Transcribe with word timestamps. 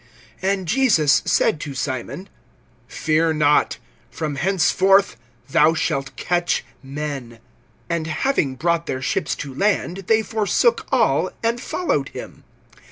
And 0.41 0.67
Jesus 0.67 1.21
said 1.25 1.59
to 1.59 1.75
Simon: 1.75 2.27
Fear 2.87 3.33
not; 3.35 3.77
from 4.09 4.33
henceforth 4.37 5.15
thou 5.47 5.75
shalt 5.75 6.15
catch 6.15 6.65
men. 6.81 7.37
(11)And 7.87 8.07
having 8.07 8.55
brought 8.55 8.87
their 8.87 9.03
ships 9.03 9.35
to 9.35 9.53
land, 9.53 10.05
they 10.07 10.23
forsook 10.23 10.87
all, 10.91 11.29
and 11.43 11.61
followed 11.61 12.09
him. 12.09 12.43